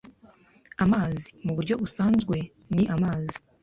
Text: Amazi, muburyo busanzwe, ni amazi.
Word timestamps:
Amazi, 0.83 1.29
muburyo 1.45 1.73
busanzwe, 1.81 2.35
ni 2.73 2.83
amazi. 2.95 3.37